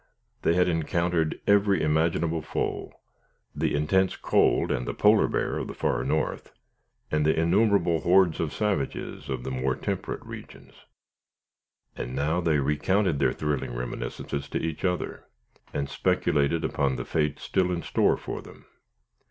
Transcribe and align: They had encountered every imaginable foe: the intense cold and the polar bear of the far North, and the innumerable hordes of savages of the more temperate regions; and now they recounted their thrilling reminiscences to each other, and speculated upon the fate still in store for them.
They 0.41 0.55
had 0.55 0.67
encountered 0.67 1.39
every 1.45 1.83
imaginable 1.83 2.41
foe: 2.41 2.91
the 3.53 3.75
intense 3.75 4.15
cold 4.15 4.71
and 4.71 4.87
the 4.87 4.95
polar 4.95 5.27
bear 5.27 5.59
of 5.59 5.67
the 5.67 5.75
far 5.75 6.03
North, 6.03 6.51
and 7.11 7.23
the 7.23 7.39
innumerable 7.39 7.99
hordes 7.99 8.39
of 8.39 8.51
savages 8.51 9.29
of 9.29 9.43
the 9.43 9.51
more 9.51 9.75
temperate 9.75 10.25
regions; 10.25 10.73
and 11.95 12.15
now 12.15 12.41
they 12.41 12.57
recounted 12.57 13.19
their 13.19 13.31
thrilling 13.31 13.75
reminiscences 13.75 14.49
to 14.49 14.57
each 14.59 14.83
other, 14.83 15.25
and 15.71 15.87
speculated 15.87 16.65
upon 16.65 16.95
the 16.95 17.05
fate 17.05 17.37
still 17.37 17.71
in 17.71 17.83
store 17.83 18.17
for 18.17 18.41
them. 18.41 18.65